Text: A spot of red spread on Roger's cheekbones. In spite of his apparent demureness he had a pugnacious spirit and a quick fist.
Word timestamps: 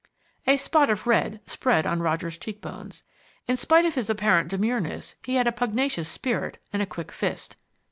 A 0.47 0.57
spot 0.57 0.89
of 0.89 1.05
red 1.05 1.41
spread 1.45 1.85
on 1.85 1.99
Roger's 2.01 2.35
cheekbones. 2.39 3.03
In 3.47 3.55
spite 3.55 3.85
of 3.85 3.93
his 3.93 4.09
apparent 4.09 4.47
demureness 4.49 5.13
he 5.23 5.35
had 5.35 5.45
a 5.45 5.51
pugnacious 5.51 6.09
spirit 6.09 6.57
and 6.73 6.81
a 6.81 6.87
quick 6.87 7.11
fist. 7.11 7.55